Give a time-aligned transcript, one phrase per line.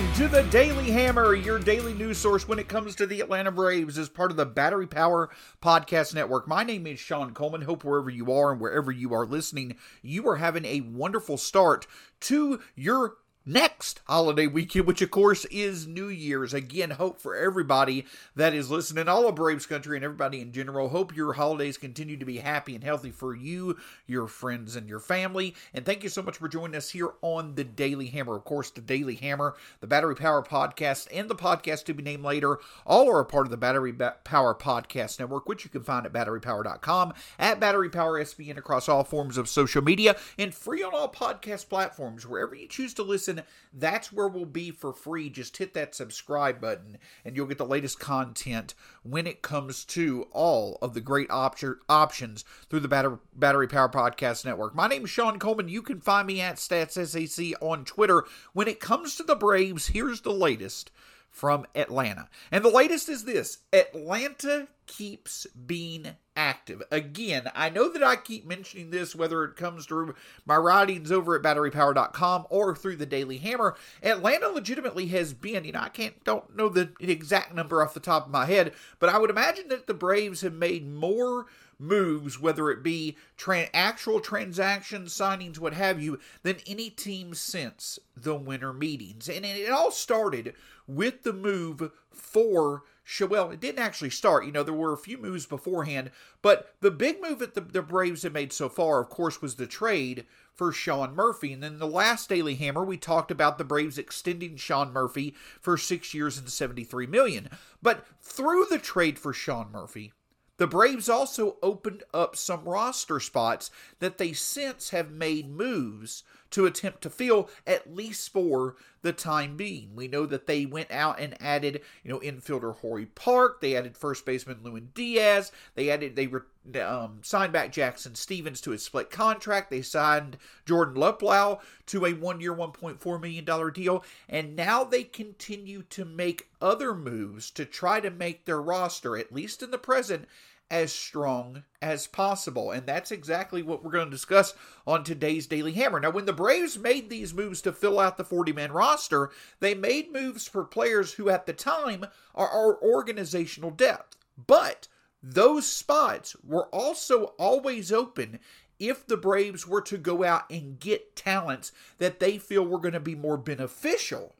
[0.00, 3.50] Welcome to the Daily Hammer, your daily news source when it comes to the Atlanta
[3.50, 5.28] Braves as part of the Battery Power
[5.60, 6.48] Podcast Network.
[6.48, 7.60] My name is Sean Coleman.
[7.60, 11.86] Hope wherever you are and wherever you are listening, you are having a wonderful start
[12.20, 16.52] to your next holiday weekend, which of course is New Year's.
[16.52, 18.06] Again, hope for everybody
[18.36, 20.90] that is listening, all of Braves country and everybody in general.
[20.90, 25.00] Hope your holidays continue to be happy and healthy for you, your friends, and your
[25.00, 25.54] family.
[25.72, 28.36] And thank you so much for joining us here on the Daily Hammer.
[28.36, 32.24] Of course, the Daily Hammer, the Battery Power Podcast, and the podcast to be named
[32.24, 36.04] later, all are a part of the Battery Power Podcast Network, which you can find
[36.04, 40.94] at batterypower.com, at Battery Power SBN across all forms of social media, and free on
[40.94, 42.26] all podcast platforms.
[42.26, 43.29] Wherever you choose to listen,
[43.72, 45.30] that's where we'll be for free.
[45.30, 50.26] Just hit that subscribe button and you'll get the latest content when it comes to
[50.32, 51.58] all of the great op-
[51.88, 54.74] options through the Battery, Battery Power Podcast Network.
[54.74, 55.68] My name is Sean Coleman.
[55.68, 58.24] You can find me at StatsSAC on Twitter.
[58.52, 60.90] When it comes to the Braves, here's the latest
[61.30, 62.28] from Atlanta.
[62.50, 66.82] And the latest is this Atlanta keeps being active.
[66.90, 70.14] Again, I know that I keep mentioning this, whether it comes through
[70.46, 73.76] my writings over at batterypower.com or through the Daily Hammer.
[74.02, 78.00] Atlanta legitimately has been, you know, I can't, don't know the exact number off the
[78.00, 81.44] top of my head, but I would imagine that the Braves have made more
[81.78, 87.98] moves, whether it be tra- actual transactions, signings, what have you, than any team since
[88.16, 89.28] the winter meetings.
[89.28, 90.54] And it all started
[90.86, 92.84] with the move for
[93.26, 94.46] well, it didn't actually start.
[94.46, 96.10] You know, there were a few moves beforehand,
[96.42, 99.56] but the big move that the, the Braves have made so far, of course, was
[99.56, 101.52] the trade for Sean Murphy.
[101.52, 105.76] And then the last Daily Hammer, we talked about the Braves extending Sean Murphy for
[105.76, 107.48] six years and 73 million.
[107.82, 110.12] But through the trade for Sean Murphy,
[110.60, 116.66] the Braves also opened up some roster spots that they since have made moves to
[116.66, 119.96] attempt to fill at least for the time being.
[119.96, 123.62] We know that they went out and added, you know, infielder Corey Park.
[123.62, 125.50] They added first baseman Lewin Diaz.
[125.76, 129.70] They added they um, signed back Jackson Stephens to a split contract.
[129.70, 134.04] They signed Jordan Luplow to a one-year, $1.4 million deal.
[134.28, 139.32] And now they continue to make other moves to try to make their roster, at
[139.32, 140.28] least in the present,
[140.70, 142.70] as strong as possible.
[142.70, 144.54] And that's exactly what we're going to discuss
[144.86, 146.00] on today's Daily Hammer.
[146.00, 149.74] Now, when the Braves made these moves to fill out the 40 man roster, they
[149.74, 154.16] made moves for players who at the time are our organizational depth.
[154.46, 154.88] But
[155.22, 158.38] those spots were also always open
[158.78, 162.94] if the Braves were to go out and get talents that they feel were going
[162.94, 164.34] to be more beneficial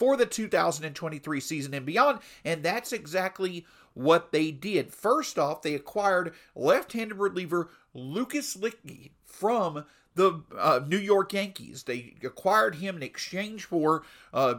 [0.00, 2.20] for the 2023 season and beyond.
[2.42, 4.94] And that's exactly what they did.
[4.94, 9.84] First off, they acquired left handed reliever Lucas Luetge from
[10.14, 11.82] the uh, New York Yankees.
[11.82, 14.02] They acquired him in exchange for
[14.32, 14.54] uh,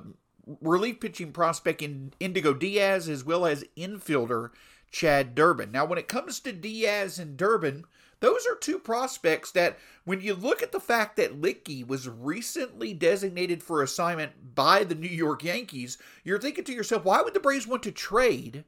[0.61, 4.51] relief pitching prospect in Indigo Diaz as well as infielder
[4.91, 5.71] Chad Durbin.
[5.71, 7.85] Now, when it comes to Diaz and Durbin,
[8.21, 12.93] those are two prospects that, when you look at the fact that Luetge was recently
[12.93, 17.39] designated for assignment by the New York Yankees, you're thinking to yourself, why would the
[17.39, 18.63] Braves want to trade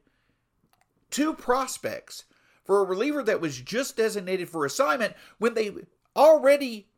[1.10, 2.24] two prospects
[2.64, 5.72] for a reliever that was just designated for assignment when they
[6.16, 6.88] already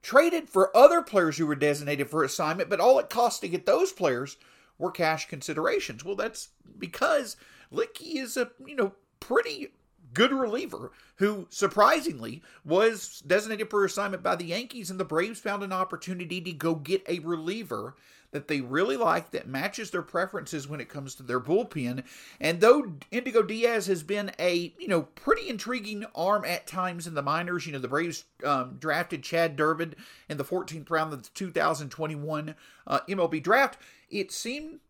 [0.00, 3.66] traded for other players who were designated for assignment, but all it cost to get
[3.66, 4.36] those players
[4.78, 6.04] were cash considerations.
[6.04, 7.36] Well, that's because
[7.72, 9.72] Luetge is a, you know, pretty
[10.14, 15.62] good reliever who surprisingly was designated for assignment by the Yankees and the Braves found
[15.62, 17.94] an opportunity to go get a reliever
[18.30, 22.04] that they really like that matches their preferences when it comes to their bullpen.
[22.40, 27.14] And though Indigo Diaz has been a, you know, pretty intriguing arm at times in
[27.14, 29.94] the minors, you know, the Braves um, drafted Chad Durbin
[30.28, 32.54] in the 14th round of the 2021
[32.86, 33.78] uh, MLB draft,
[34.10, 34.80] it seemed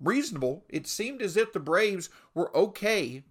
[0.00, 0.64] reasonable.
[0.68, 3.22] It seemed as if the Braves were okay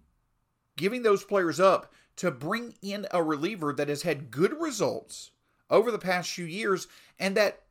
[0.76, 5.30] giving those players up to bring in a reliever that has had good results
[5.70, 6.86] over the past few years
[7.18, 7.62] and that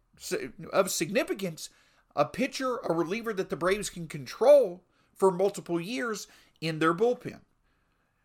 [0.72, 1.70] of significance
[2.16, 4.84] a pitcher, a reliever that the Braves can control
[5.16, 6.28] for multiple years
[6.60, 7.40] in their bullpen.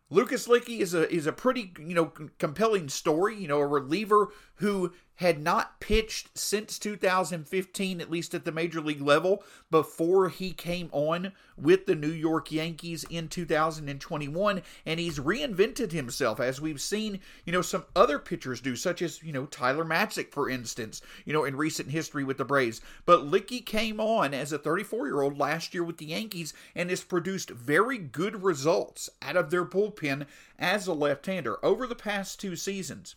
[0.09, 3.35] Lucas Luetge is a is a pretty you know compelling story.
[3.35, 8.79] You know, a reliever who had not pitched since 2015, at least at the major
[8.79, 14.61] league level, before he came on with the New York Yankees in 2021.
[14.85, 19.23] And he's reinvented himself, as we've seen, you know, some other pitchers do, such as,
[19.23, 22.79] you know, Tyler Matzek, for instance, you know, in recent history with the Braves.
[23.05, 26.91] But Luetge came on as a 34 year old last year with the Yankees and
[26.91, 30.27] has produced very good results out of their bullpen
[30.59, 33.15] as a left hander over the past two seasons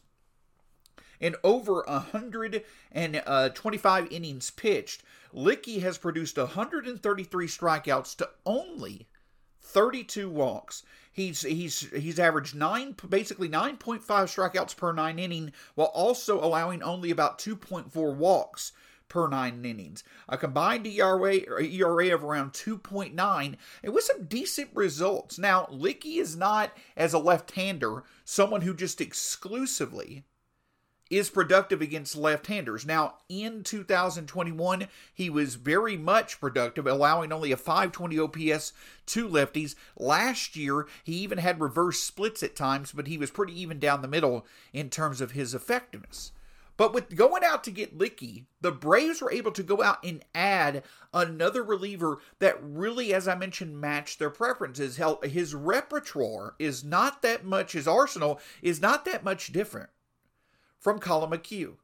[1.21, 5.03] in over 125 uh, innings pitched,
[5.35, 9.07] Luetge has produced 133 strikeouts to only
[9.61, 10.83] 32 walks.
[11.13, 17.11] He's he's he's averaged nine basically 9.5 strikeouts per nine inning, while also allowing only
[17.11, 18.73] about 2.4 walks
[19.11, 20.03] per nine innings.
[20.29, 25.39] A combined ERA, ERA of around 2.9, and with some decent results.
[25.39, 30.25] Now, Luetge is not, as a left hander, someone who just exclusively
[31.11, 32.87] is productive against left-handers.
[32.87, 38.73] Now, in 2021, he was very much productive, allowing only a 520 OPS
[39.07, 39.75] to lefties.
[39.99, 44.03] Last year, he even had reverse splits at times, but he was pretty even down
[44.03, 46.31] the middle in terms of his effectiveness.
[46.77, 50.25] But with going out to get Luetge, the Braves were able to go out and
[50.35, 50.83] add
[51.13, 54.99] another reliever that really, as I mentioned, matched their preferences.
[55.25, 59.91] His repertoire is not that much, his arsenal is not that much different
[60.81, 61.77] from Collin McHugh.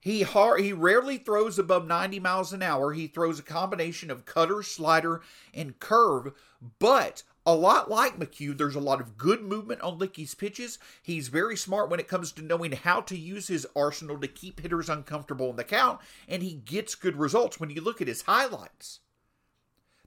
[0.00, 2.92] He har- he rarely throws above 90 miles an hour.
[2.92, 5.20] He throws a combination of cutter, slider,
[5.54, 6.32] and curve,
[6.80, 10.78] but a lot like McHugh, there's a lot of good movement on Luetge's pitches.
[11.02, 14.60] He's very smart when it comes to knowing how to use his arsenal to keep
[14.60, 18.22] hitters uncomfortable in the count, and he gets good results when you look at his
[18.22, 19.00] highlights.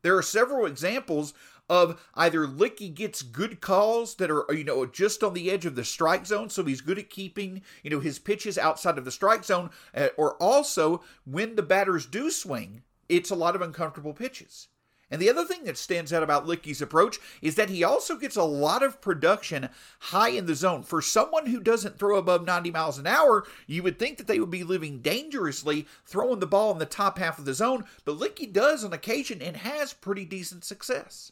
[0.01, 1.33] There are several examples
[1.69, 5.75] of either Luetge gets good calls that are, you know, just on the edge of
[5.75, 9.11] the strike zone, so he's good at keeping, you know, his pitches outside of the
[9.11, 14.13] strike zone, uh, or also when the batters do swing, it's a lot of uncomfortable
[14.13, 14.67] pitches.
[15.11, 18.35] And the other thing that stands out about Luetge's approach is that he also gets
[18.35, 19.69] a lot of production
[19.99, 20.81] high in the zone.
[20.81, 24.39] For someone who doesn't throw above 90 miles an hour, you would think that they
[24.39, 28.17] would be living dangerously throwing the ball in the top half of the zone, but
[28.17, 31.31] Luetge does on occasion and has pretty decent success.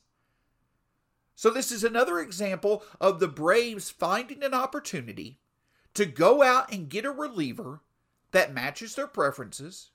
[1.36, 5.40] So, this is another example of the Braves finding an opportunity
[5.94, 7.82] to go out and get a reliever
[8.32, 9.90] that matches their preferences.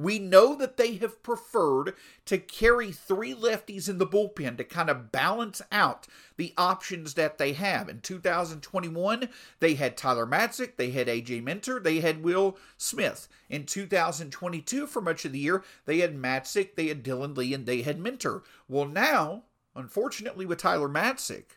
[0.00, 1.94] We know that they have preferred
[2.24, 6.06] to carry three lefties in the bullpen to kind of balance out
[6.38, 7.86] the options that they have.
[7.90, 9.28] In 2021,
[9.58, 13.28] they had Tyler Matzek, they had AJ Minter, they had Will Smith.
[13.50, 17.66] In 2022, for much of the year, they had Matzek, they had Dylan Lee, and
[17.66, 18.42] they had Minter.
[18.68, 19.42] Well, now
[19.74, 21.56] Unfortunately, with Tyler Matzek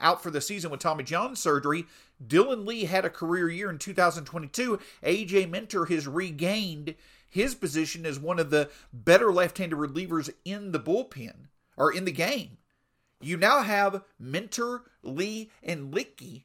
[0.00, 1.86] out for the season with Tommy John surgery,
[2.24, 4.78] Dylan Lee had a career year in 2022.
[5.02, 6.94] AJ Minter has regained
[7.28, 11.46] his position as one of the better left handed relievers in the bullpen
[11.76, 12.58] or in the game.
[13.20, 16.42] You now have Minter, Lee, and Luetge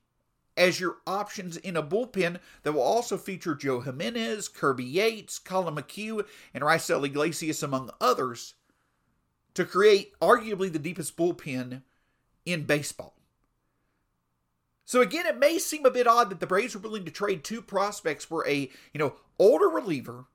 [0.55, 5.75] as your options in a bullpen that will also feature Joe Jimenez, Kirby Yates, Collin
[5.75, 8.53] McHugh, and Raisel Iglesias, among others
[9.57, 11.81] to create arguably the deepest bullpen
[12.45, 13.15] in baseball.
[14.85, 17.43] So again, it may seem a bit odd that the Braves were willing to trade
[17.43, 20.27] two prospects for a, you know, older reliever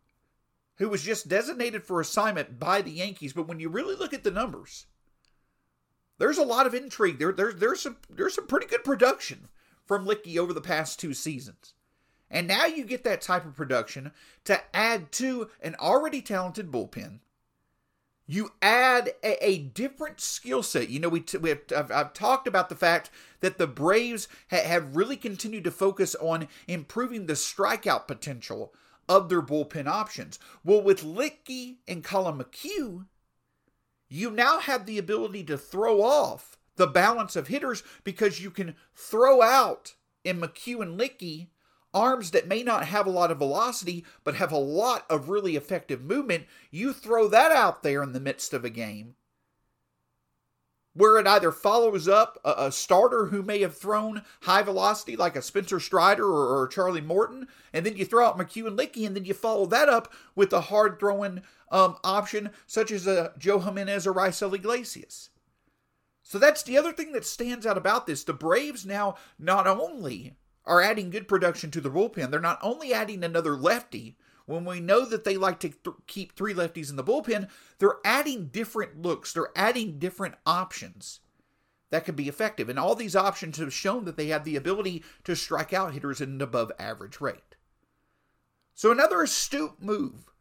[0.78, 4.24] who was just designated for assignment by the Yankees, but when you really look at
[4.24, 4.86] the numbers,
[6.18, 7.20] there's a lot of intrigue.
[7.20, 9.48] There, there there's some there's some pretty good production
[9.86, 11.74] from Luetge over the past two seasons.
[12.28, 14.10] And now you get that type of production
[14.46, 17.20] to add to an already talented bullpen
[18.26, 20.88] you add a, a different skill set.
[20.88, 23.10] You know, we, t- we have I've, I've, talked about the fact
[23.40, 28.72] that the Braves ha- have really continued to focus on improving the strikeout potential
[29.08, 30.38] of their bullpen options.
[30.64, 33.06] Well, with Luetge and Collin McHugh,
[34.08, 38.74] you now have the ability to throw off the balance of hitters because you can
[38.94, 41.48] throw out in McHugh and Luetge
[41.94, 45.56] arms that may not have a lot of velocity but have a lot of really
[45.56, 49.14] effective movement, you throw that out there in the midst of a game
[50.94, 55.36] where it either follows up a, a starter who may have thrown high velocity like
[55.36, 59.06] a Spencer Strider or, or, Charlie Morton, and then you throw out McHugh and Luetge,
[59.06, 63.32] and then you follow that up with a hard throwing um, option such as a
[63.38, 65.30] Joe Jimenez or Raisel Iglesias.
[66.22, 68.24] So that's the other thing that stands out about this.
[68.24, 72.30] The Braves now not only are adding good production to the bullpen.
[72.30, 74.16] They're not only adding another lefty
[74.46, 77.98] when we know that they like to th- keep three lefties in the bullpen, they're
[78.04, 81.20] adding different looks, they're adding different options
[81.90, 82.68] that could be effective.
[82.68, 86.20] And all these options have shown that they have the ability to strike out hitters
[86.20, 87.56] at an above average rate.
[88.74, 90.32] So, another astute move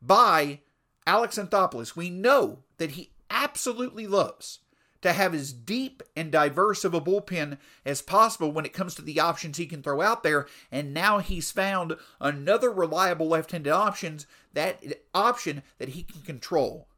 [0.00, 0.60] by
[1.06, 1.94] Alex Anthopoulos.
[1.94, 4.60] We know that he absolutely loves
[5.04, 9.02] to have as deep and diverse of a bullpen as possible when it comes to
[9.02, 10.46] the options he can throw out there.
[10.72, 14.82] And now he's found another reliable left-handed options that
[15.14, 16.88] option that he can control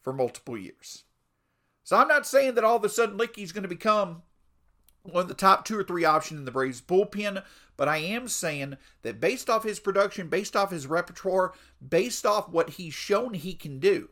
[0.00, 1.04] for multiple years.
[1.84, 4.22] So I'm not saying that all of a sudden Luetge's going to become
[5.02, 7.44] one of the top two or three options in the Braves bullpen,
[7.76, 11.52] but I am saying that based off his production, based off his repertoire,
[11.86, 14.08] based off what he's shown he can do,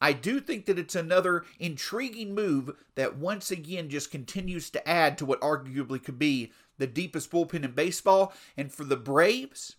[0.00, 5.16] I do think that it's another intriguing move that once again just continues to add
[5.18, 8.32] to what arguably could be the deepest bullpen in baseball.
[8.56, 9.76] And for the Braves,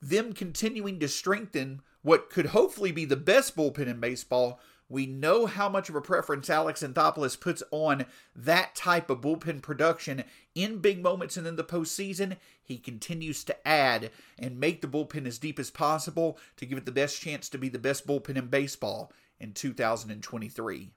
[0.00, 5.46] them continuing to strengthen what could hopefully be the best bullpen in baseball we know
[5.46, 10.22] how much of a preference Alex Anthopoulos puts on that type of bullpen production
[10.54, 12.36] in big moments and in the postseason.
[12.62, 16.86] He continues to add and make the bullpen as deep as possible to give it
[16.86, 20.92] the best chance to be the best bullpen in baseball in 2023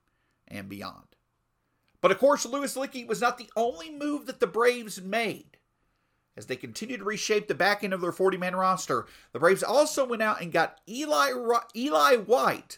[0.48, 1.06] and beyond.
[2.02, 5.58] But of course, Louis Luetge was not the only move that the Braves made.
[6.38, 9.64] As they continue to reshape the back end of their 40 man roster, the Braves
[9.64, 11.32] also went out and got Eli,
[11.76, 12.78] Eli White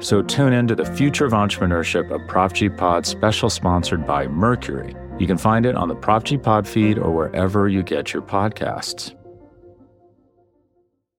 [0.00, 4.26] So tune in to the Future of Entrepreneurship, a Prop G Pod special sponsored by
[4.26, 4.94] Mercury.
[5.18, 8.22] You can find it on the Prop G Pod feed or wherever you get your
[8.22, 9.14] podcasts.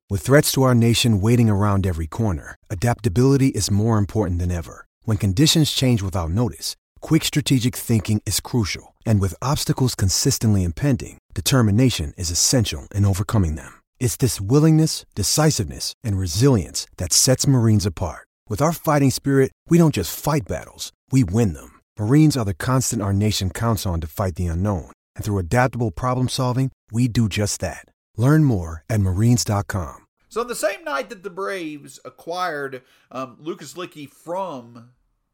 [0.10, 4.88] With threats to our nation waiting around every corner, adaptability is more important than ever.
[5.04, 8.96] When conditions change without notice, quick strategic thinking is crucial.
[9.06, 13.80] And with obstacles consistently impending, determination is essential in overcoming them.
[14.00, 18.28] It's this willingness, decisiveness, and resilience that sets Marines apart.
[18.52, 21.80] With our fighting spirit, we don't just fight battles, we win them.
[21.98, 24.92] Marines are the constant our nation counts on to fight the unknown.
[25.16, 27.86] And through adaptable problem solving, we do just that.
[28.18, 30.00] Learn more at marines.com.
[30.28, 34.90] So, the same night that the Braves acquired um, Lucas Luetge from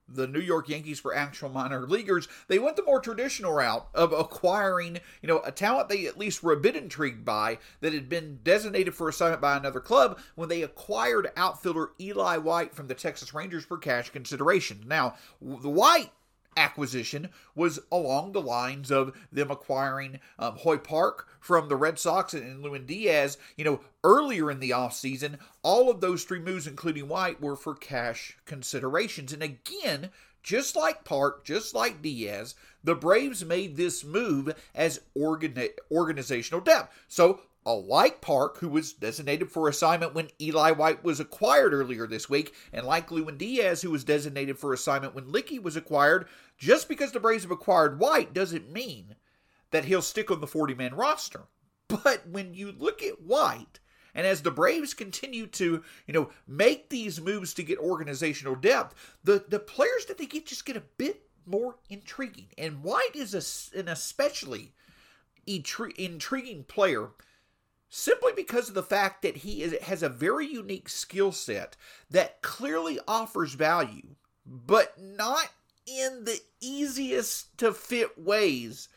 [0.08, 4.12] the New York Yankees for actual minor leaguers, they went the more traditional route of
[4.12, 8.10] acquiring, you know, a talent they at least were a bit intrigued by that had
[8.10, 12.96] been designated for assignment by another club when they acquired outfielder Eli White from the
[12.96, 14.84] Texas Rangers for cash consideration.
[14.88, 16.12] Now, the White
[16.58, 22.34] acquisition was along the lines of them acquiring um, Hoy Park from the Red Sox
[22.34, 25.38] and, and Lewin Diaz, you know, earlier in the offseason.
[25.64, 29.32] All of those three moves, including White, were for cash considerations.
[29.32, 30.10] And again,
[30.44, 36.94] just like Park, just like Diaz, the Braves made this move as organi- organizational depth.
[37.08, 37.42] So
[37.76, 42.54] like Park, who was designated for assignment when Eli White was acquired earlier this week,
[42.72, 47.12] and like Lewin Diaz, who was designated for assignment when Luetge was acquired, just because
[47.12, 49.16] the Braves have acquired White doesn't mean
[49.72, 51.44] that he'll stick on the 40 man roster.
[51.88, 53.80] But when you look at White,
[54.14, 58.96] and as the Braves continue to, you know, make these moves to get organizational depth,
[59.24, 62.48] the, the players that they get just get a bit more intriguing.
[62.58, 64.74] And White is a, an especially
[65.46, 67.12] intriguing player
[67.90, 71.76] simply because of the fact that he is, has a very unique skill set
[72.10, 74.16] that clearly offers value,
[74.46, 75.50] but not
[75.86, 78.90] in the easiest to fit ways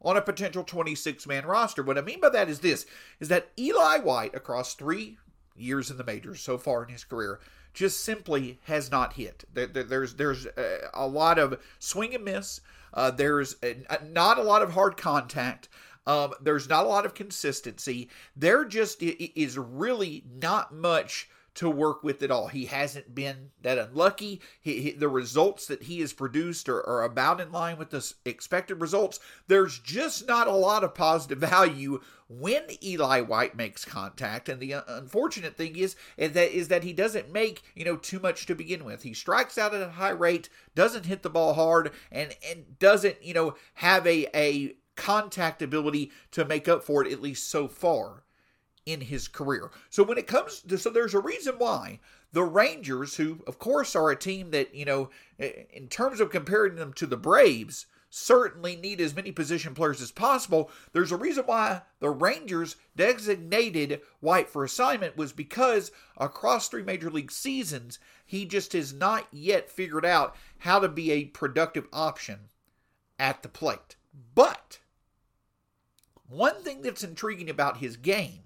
[0.00, 1.82] on a potential 26 man roster.
[1.82, 2.86] What I mean by that is this
[3.20, 5.18] is that Eli White across 3
[5.56, 7.40] years in the majors so far in his career
[7.74, 9.44] just simply has not hit.
[9.52, 10.46] There's there's
[10.94, 12.60] a lot of swing and miss.
[12.94, 13.56] Uh, there's
[14.10, 15.68] not a lot of hard contact.
[16.06, 18.08] Um, there's not a lot of consistency.
[18.36, 21.28] There just is really not much
[21.58, 22.46] to work with at all.
[22.46, 24.40] He hasn't been that unlucky.
[24.60, 28.14] He, he, the results that he has produced are, are, about in line with the
[28.24, 29.18] expected results.
[29.48, 34.48] There's just not a lot of positive value when Eli White makes contact.
[34.48, 38.20] And the unfortunate thing is, is that is that he doesn't make you know too
[38.20, 39.02] much to begin with.
[39.02, 43.20] He strikes out at a high rate, doesn't hit the ball hard, and and doesn't
[43.20, 47.68] you know have a a contact ability to make up for it, at least so
[47.68, 48.24] far
[48.84, 49.70] in his career.
[49.88, 52.00] So when it comes to, so there's a reason why
[52.32, 56.76] the Rangers, who of course are a team that, you know, in terms of comparing
[56.76, 60.70] them to the Braves, certainly need as many position players as possible.
[60.92, 67.10] There's a reason why the Rangers designated White for assignment was because across three major
[67.10, 72.48] league seasons, he just has not yet figured out how to be a productive option
[73.18, 73.96] at the plate.
[74.34, 74.78] But
[76.28, 78.44] one thing that's intriguing about his game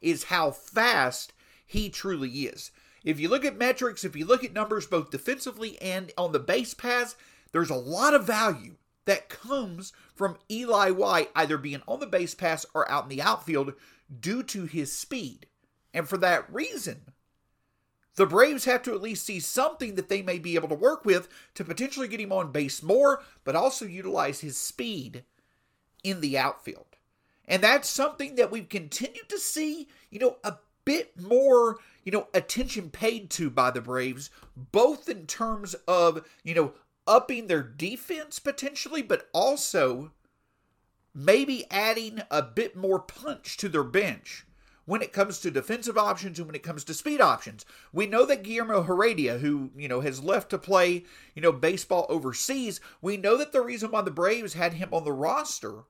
[0.00, 1.32] is how fast
[1.66, 2.70] he truly is.
[3.04, 6.38] If you look at metrics, if you look at numbers both defensively and on the
[6.38, 7.16] base paths,
[7.52, 8.76] there's a lot of value
[9.06, 13.22] that comes from Eli White either being on the base pass or out in the
[13.22, 13.72] outfield
[14.20, 15.46] due to his speed.
[15.92, 17.00] And for that reason,
[18.16, 21.04] the Braves have to at least see something that they may be able to work
[21.04, 25.24] with to potentially get him on base more, but also utilize his speed
[26.04, 26.89] in the outfield.
[27.50, 30.54] And that's something that we've continued to see, you know, a
[30.84, 36.54] bit more, you know, attention paid to by the Braves, both in terms of, you
[36.54, 36.74] know,
[37.08, 40.12] upping their defense potentially, but also
[41.12, 44.46] maybe adding a bit more punch to their bench
[44.84, 47.64] when it comes to defensive options and when it comes to speed options.
[47.92, 51.04] We know that Guillermo Heredia, who, you know, has left to play,
[51.34, 55.02] you know, baseball overseas, we know that the reason why the Braves had him on
[55.02, 55.82] the roster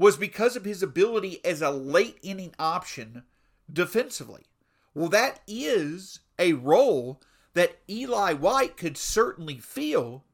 [0.00, 3.22] was because of his ability as a late inning option
[3.70, 4.46] defensively.
[4.94, 7.20] Well, that is a role
[7.52, 10.24] that Eli White could certainly feel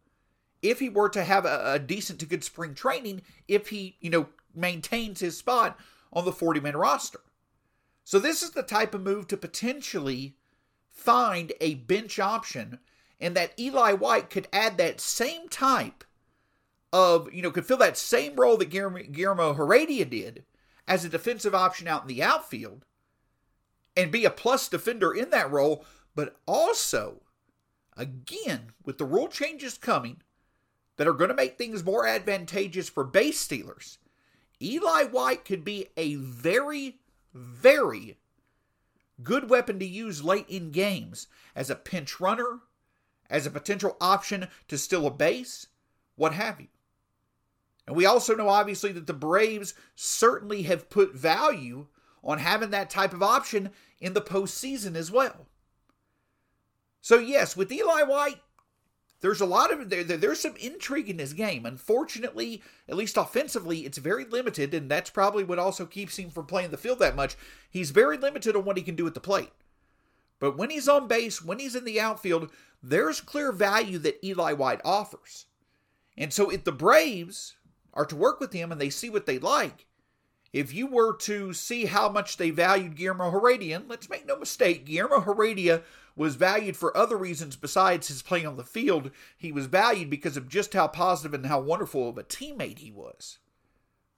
[0.62, 4.08] if he were to have a, a decent to good spring training, if he, you
[4.08, 5.76] know, maintains his spot
[6.12, 7.20] on the 40 man roster.
[8.04, 10.36] So, this is the type of move to potentially
[10.92, 12.78] find a bench option,
[13.18, 16.04] and that Eli White could add that same type
[16.92, 20.44] of, you know, could fill that same role that Guillermo Heredia did
[20.86, 22.84] as a defensive option out in the outfield
[23.96, 27.22] and be a plus defender in that role, but also,
[27.96, 30.22] again, with the rule changes coming
[30.96, 33.98] that are going to make things more advantageous for base stealers,
[34.62, 36.98] Eli White could be a very,
[37.34, 38.16] very
[39.22, 42.60] good weapon to use late in games as a pinch runner,
[43.28, 45.66] as a potential option to steal a base,
[46.14, 46.68] what have you.
[47.86, 51.86] And we also know, obviously, that the Braves certainly have put value
[52.24, 53.70] on having that type of option
[54.00, 55.46] in the postseason as well.
[57.00, 58.40] So, yes, with Eli White,
[59.20, 61.64] there's a lot of there, there's some intrigue in his game.
[61.64, 66.46] Unfortunately, at least offensively, it's very limited, and that's probably what also keeps him from
[66.46, 67.36] playing the field that much.
[67.70, 69.52] He's very limited on what he can do at the plate.
[70.38, 72.50] But when he's on base, when he's in the outfield,
[72.82, 75.46] there's clear value that Eli White offers.
[76.16, 77.54] And so if the Braves
[77.96, 79.86] are to work with him and they see what they like,
[80.52, 84.86] if you were to see how much they valued Guillermo Heredia, let's make no mistake,
[84.86, 85.82] Guillermo Heredia
[86.14, 89.10] was valued for other reasons besides his playing on the field.
[89.36, 92.90] He was valued because of just how positive and how wonderful of a teammate he
[92.90, 93.38] was.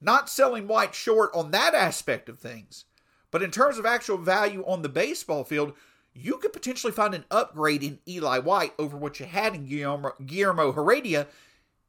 [0.00, 2.84] Not selling White short on that aspect of things,
[3.32, 5.72] but in terms of actual value on the baseball field,
[6.14, 10.12] you could potentially find an upgrade in Eli White over what you had in Guillermo,
[10.24, 11.26] Guillermo Heredia,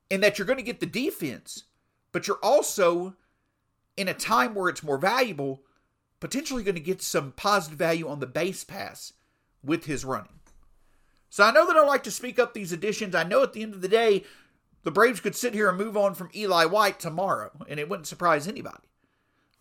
[0.09, 1.65] in that you're going to get the defense
[2.11, 3.15] but you're also
[3.97, 5.61] in a time where it's more valuable,
[6.19, 9.13] potentially going to get some positive value on the base pass
[9.63, 10.39] with his running.
[11.29, 13.13] So I know that I like to speak up these additions.
[13.13, 14.23] I know at the end of the day,
[14.83, 18.07] the Braves could sit here and move on from Eli White tomorrow, and it wouldn't
[18.07, 18.87] surprise anybody.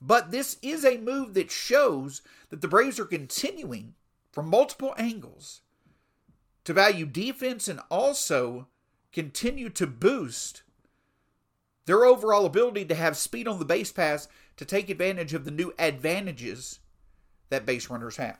[0.00, 3.94] But this is a move that shows that the Braves are continuing
[4.32, 5.62] from multiple angles
[6.64, 8.68] to value defense and also
[9.12, 10.62] continue to boost
[11.88, 15.50] their overall ability to have speed on the base pass to take advantage of the
[15.50, 16.80] new advantages
[17.48, 18.38] that base runners have.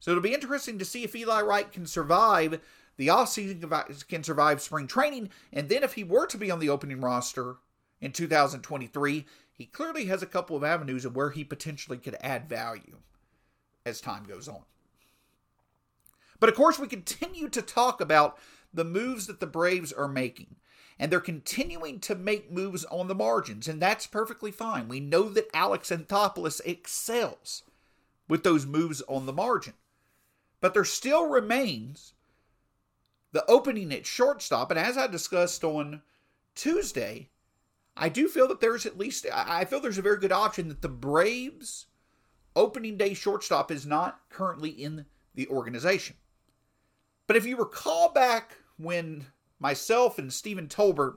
[0.00, 2.60] So it'll be interesting to see if Eli White can survive
[2.96, 6.68] the offseason, can survive spring training, and then if he were to be on the
[6.68, 7.58] opening roster
[8.00, 12.48] in 2023, he clearly has a couple of avenues of where he potentially could add
[12.48, 12.96] value
[13.86, 14.62] as time goes on.
[16.40, 18.36] But of course, we continue to talk about
[18.74, 20.56] the moves that the Braves are making
[21.02, 24.86] and they're continuing to make moves on the margins, and that's perfectly fine.
[24.86, 27.64] We know that Alex Anthopoulos excels
[28.28, 29.72] with those moves on the margin.
[30.60, 32.14] But there still remains
[33.32, 36.02] the opening at shortstop, and as I discussed on
[36.54, 37.30] Tuesday,
[37.96, 40.82] I do feel that there's at least I feel there's a very good option that
[40.82, 41.86] the Braves
[42.54, 46.14] opening day shortstop is not currently in the organization.
[47.26, 49.26] But if you recall back when
[49.62, 51.16] myself and Stephen Tolbert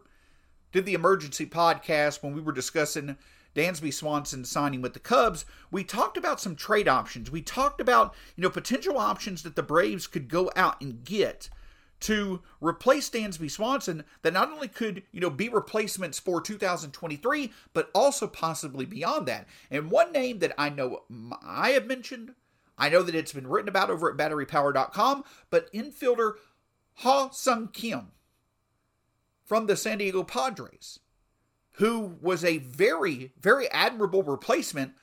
[0.71, 3.17] did the emergency podcast when we were discussing
[3.55, 7.31] Dansby Swanson signing with the Cubs, we talked about some trade options.
[7.31, 11.49] We talked about, you know, potential options that the Braves could go out and get
[12.01, 17.89] to replace Dansby Swanson that not only could, you know, be replacements for 2023, but
[17.95, 19.47] also possibly beyond that.
[19.71, 21.03] And one name that I know
[21.41, 22.33] I have mentioned,
[22.77, 26.33] I know that it's been written about over at batterypower.com, but infielder
[26.95, 28.11] Ha-Seong Kim
[29.45, 30.99] from the San Diego Padres,
[31.73, 34.93] who was a very, very admirable replacement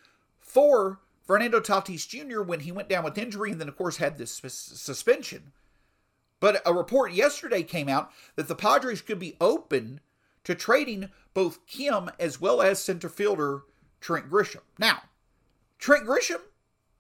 [0.41, 2.43] for Fernando Tatis Jr.
[2.43, 5.53] when he went down with injury and then, of course, had this suspension.
[6.41, 10.01] But a report yesterday came out that the Padres could be open
[10.43, 13.63] to trading both Kim as well as center fielder
[14.01, 14.63] Trent Grisham.
[14.79, 15.03] Now,
[15.79, 16.41] Trent Grisham,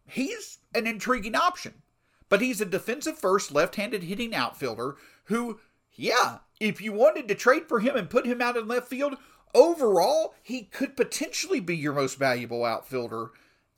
[0.07, 1.83] he's an intriguing option,
[2.29, 5.59] but he's a defensive first left handed hitting outfielder who,
[5.95, 9.17] yeah, if you wanted to trade for him and put him out in left field,
[9.55, 13.31] overall, he could potentially be your most valuable outfielder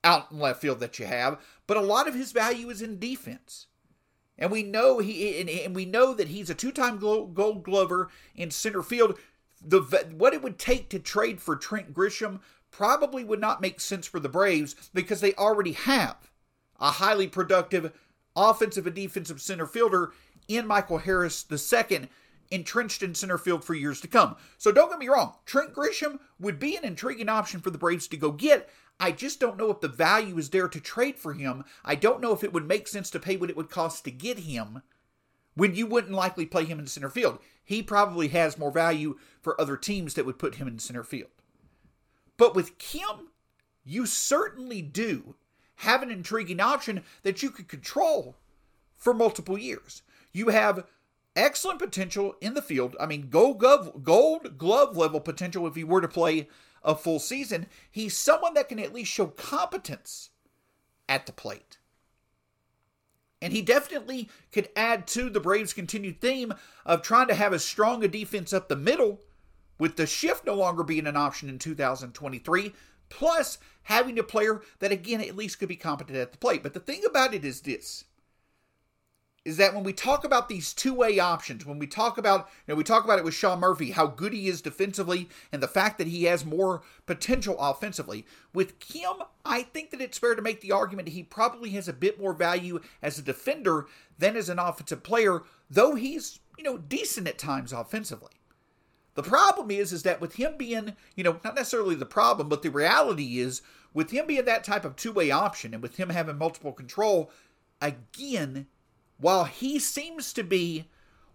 [0.03, 2.99] out in left field that you have, but a lot of his value is in
[2.99, 3.67] defense.
[4.37, 8.83] And we know he and, we know that he's a two-time Gold Glover in center
[8.83, 9.19] field.
[9.65, 9.81] The
[10.17, 14.19] what it would take to trade for Trent Grisham probably would not make sense for
[14.19, 16.17] the Braves because they already have
[16.81, 17.93] a highly productive
[18.35, 20.13] offensive and defensive center fielder
[20.49, 22.09] in Michael Harris II
[22.51, 24.37] entrenched in center field for years to come.
[24.59, 28.07] So don't get me wrong, Trent Grisham would be an intriguing option for the Braves
[28.09, 28.69] to go get.
[29.01, 31.65] I just don't know if the value is there to trade for him.
[31.85, 34.11] I don't know if it would make sense to pay what it would cost to
[34.11, 34.83] get him
[35.55, 37.39] when you wouldn't likely play him in center field.
[37.65, 41.31] He probably has more value for other teams that would put him in center field.
[42.37, 43.31] But with Kim,
[43.85, 45.35] you certainly do
[45.77, 48.37] have an intriguing option that you could control
[48.97, 50.03] for multiple years.
[50.35, 50.85] You have
[51.35, 52.97] excellent potential in the field.
[53.01, 56.49] I mean, gold glove, gold glove level potential if he were to play
[56.83, 57.67] a full season.
[57.91, 60.31] He's someone that can at least show competence
[61.09, 61.79] at the plate.
[63.41, 66.53] And he definitely could add to the Braves' continued theme
[66.85, 69.21] of trying to have as strong a defense up the middle,
[69.79, 72.73] with the shift no longer being an option in 2023,
[73.09, 76.63] plus having a player that, again, at least could be competent at the plate.
[76.63, 78.05] But the thing about it is this
[79.45, 82.77] is that when we talk about these two-way options, when we talk about, you know,
[82.77, 85.99] we talk about it with Sean Murphy, how good he is defensively, and the fact
[85.99, 88.25] that he has more potential offensively.
[88.55, 91.93] With Kim, I think that it's fair to make the argument he probably has a
[91.93, 93.87] bit more value as a defender
[94.19, 98.33] than as an offensive player, though he's, you know, decent at times offensively.
[99.15, 102.63] The problem is, is that with him being, you know, not necessarily the problem, but
[102.63, 103.61] the reality is,
[103.93, 107.31] with him being that type of two-way option and with him having multiple control,
[107.81, 108.67] again,
[109.19, 110.87] while he seems to be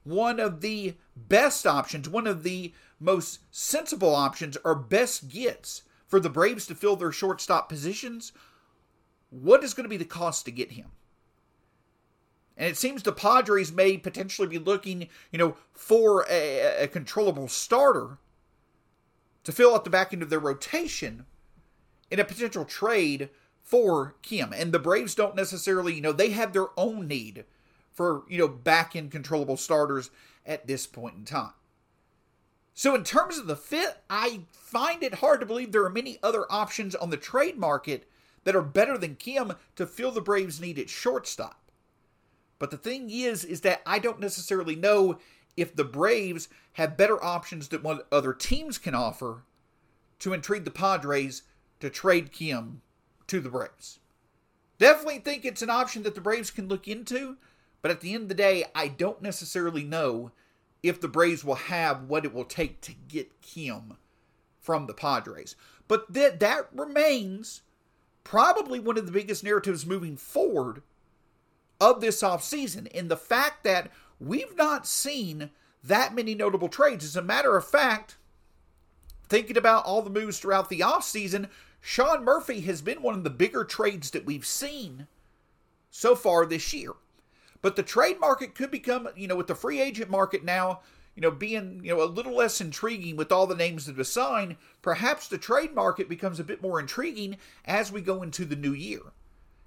[0.03, 6.19] one of the best options, one of the most sensible options, or best gets for
[6.19, 8.31] the Braves to fill their shortstop positions,
[9.29, 10.87] what is going to be the cost to get him?
[12.57, 17.47] And it seems the Padres may potentially be looking, you know, for a, a controllable
[17.47, 18.17] starter
[19.45, 21.25] to fill out the back end of their rotation
[22.11, 23.29] in a potential trade
[23.61, 24.51] for Kim.
[24.51, 27.45] And the Braves don't necessarily, you know, they have their own need
[27.99, 30.09] for, you know, back end controllable starters
[30.45, 31.51] at this point in time.
[32.73, 36.17] So, in terms of the fit, I find it hard to believe there are many
[36.23, 38.09] other options on the trade market
[38.45, 41.59] that are better than Kim to fill the Braves' need at shortstop.
[42.57, 45.19] But the thing is, is that I don't necessarily know
[45.57, 49.43] if the Braves have better options than what other teams can offer
[50.19, 51.43] to intrigue the Padres
[51.81, 52.81] to trade Kim
[53.27, 53.99] to the Braves.
[54.77, 57.35] Definitely think it's an option that the Braves can look into,
[57.81, 60.31] but at the end of the day, I don't necessarily know
[60.81, 63.97] if the Braves will have what it will take to get Kim
[64.59, 65.55] from the Padres.
[65.87, 67.61] But that that remains
[68.23, 70.83] probably one of the biggest narratives moving forward
[71.81, 72.87] of this offseason.
[72.87, 75.49] In the fact that we've not seen
[75.83, 77.05] that many notable trades.
[77.05, 78.17] As a matter of fact,
[79.27, 81.49] thinking about all the moves throughout the offseason,
[81.81, 85.07] Sean Murphy has been one of the bigger trades that we've seen
[85.89, 86.91] so far this year.
[87.61, 90.81] But the trade market could become, you know, with the free agent market now,
[91.15, 94.07] you know, being, you know, a little less intriguing with all the names that have
[94.07, 98.55] signed, perhaps the trade market becomes a bit more intriguing as we go into the
[98.55, 99.01] new year.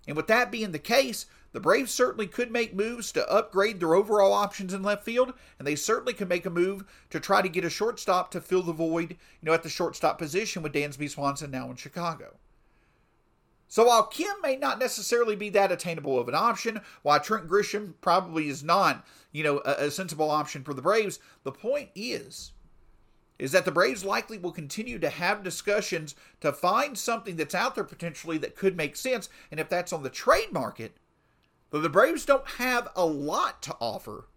[0.09, 3.95] And with that being the case, the Braves certainly could make moves to upgrade their
[3.95, 7.49] overall options in left field, and they certainly could make a move to try to
[7.49, 11.11] get a shortstop to fill the void, you know, at the shortstop position with Dansby
[11.11, 12.37] Swanson now in Chicago.
[13.73, 17.95] So while Kim may not necessarily be that attainable of an option, while Trent Grisham
[18.03, 22.53] probably is not, you know, a, a sensible option for the Braves, the point is,
[23.39, 27.75] is that the Braves likely will continue to have discussions to find something that's out
[27.75, 29.31] there potentially that could make sense.
[29.51, 30.99] And if that's on the trade market,
[31.71, 34.29] though the Braves don't have a lot to offer,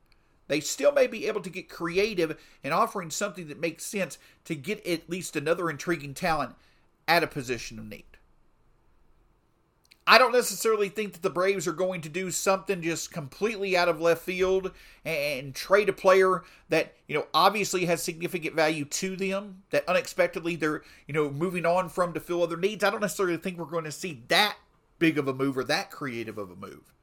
[0.47, 4.55] they still may be able to get creative in offering something that makes sense to
[4.55, 6.55] get at least another intriguing talent
[7.05, 8.14] at a position of need.
[10.07, 13.89] I don't necessarily think that the Braves are going to do something just completely out
[13.89, 14.71] of left field
[15.03, 20.55] and trade a player that, you know, obviously has significant value to them, that unexpectedly
[20.55, 22.83] they're, you know, moving on from to fill other needs.
[22.83, 24.57] I don't necessarily think we're going to see that
[24.99, 26.93] big of a move or that creative of a move.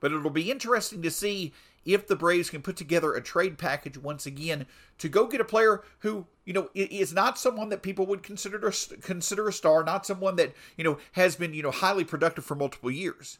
[0.00, 3.98] But it'll be interesting to see if the Braves can put together a trade package
[3.98, 4.66] once again
[4.98, 8.58] to go get a player who, you know, is not someone that people would consider
[8.68, 12.44] a, consider a star, not someone that, you know, has been, you know, highly productive
[12.44, 13.38] for multiple years.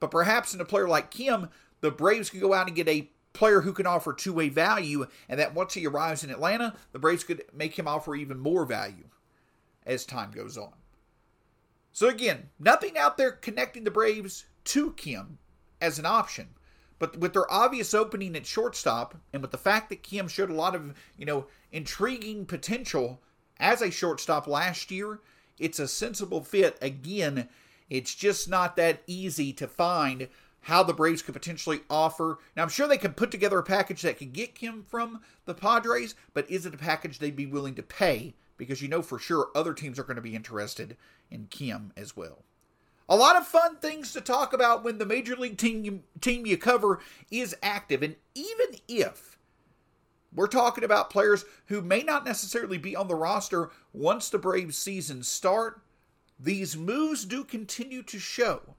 [0.00, 1.48] But perhaps in a player like Kim,
[1.80, 5.40] the Braves could go out and get a player who can offer two-way value and
[5.40, 9.08] that once he arrives in Atlanta, the Braves could make him offer even more value
[9.86, 10.72] as time goes on.
[11.92, 15.38] So again, nothing out there connecting the Braves to Kim
[15.80, 16.48] as an option.
[17.02, 20.54] But with their obvious opening at shortstop, and with the fact that Kim showed a
[20.54, 23.20] lot of, you know, intriguing potential
[23.58, 25.18] as a shortstop last year,
[25.58, 26.78] it's a sensible fit.
[26.80, 27.48] Again,
[27.90, 30.28] it's just not that easy to find
[30.60, 32.38] how the Braves could potentially offer.
[32.54, 35.54] Now, I'm sure they could put together a package that could get Kim from the
[35.54, 38.34] Padres, but is it a package they'd be willing to pay?
[38.56, 40.96] Because you know for sure other teams are going to be interested
[41.32, 42.44] in Kim as well.
[43.08, 46.56] A lot of fun things to talk about when the major league team team you
[46.56, 48.02] cover is active.
[48.02, 49.38] And even if
[50.34, 54.76] we're talking about players who may not necessarily be on the roster once the Braves
[54.76, 55.82] season start,
[56.38, 58.76] these moves do continue to show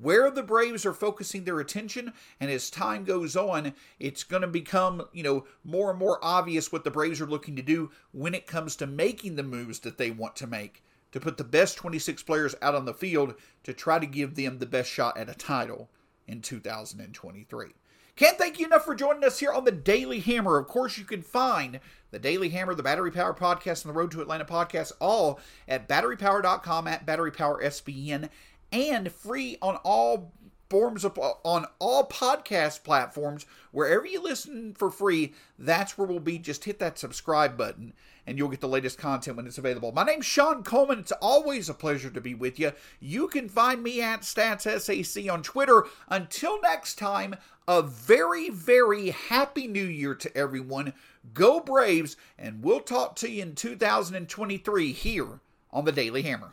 [0.00, 4.48] where the Braves are focusing their attention, and as time goes on, it's going to
[4.48, 8.34] become, you know, more and more obvious what the Braves are looking to do when
[8.34, 11.76] it comes to making the moves that they want to make to put the best
[11.76, 15.28] 26 players out on the field to try to give them the best shot at
[15.28, 15.88] a title
[16.26, 17.68] in 2023.
[18.14, 20.58] Can't thank you enough for joining us here on the Daily Hammer.
[20.58, 24.10] Of course, you can find the Daily Hammer, the Battery Power Podcast, and the Road
[24.10, 28.28] to Atlanta Podcast all at batterypower.com at batterypowersbn
[28.70, 30.32] and free on all
[30.68, 36.38] forms of on all podcast platforms wherever you listen for free that's where we'll be
[36.38, 37.92] just hit that subscribe button
[38.26, 39.92] and you'll get the latest content when it's available.
[39.92, 41.00] My name's Sean Coleman.
[41.00, 42.72] It's always a pleasure to be with you.
[43.00, 45.86] You can find me at StatsSAC on Twitter.
[46.08, 50.92] Until next time, a very, very happy new year to everyone.
[51.34, 55.40] Go Braves, and we'll talk to you in 2023 here
[55.72, 56.52] on the Daily Hammer.